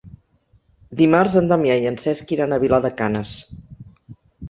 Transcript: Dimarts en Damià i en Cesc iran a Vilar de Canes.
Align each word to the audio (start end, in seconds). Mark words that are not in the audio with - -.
Dimarts 1.01 1.35
en 1.43 1.51
Damià 1.53 1.77
i 1.83 1.87
en 1.91 2.01
Cesc 2.07 2.35
iran 2.39 2.59
a 2.59 2.61
Vilar 2.67 2.83
de 2.89 2.95
Canes. 3.03 3.39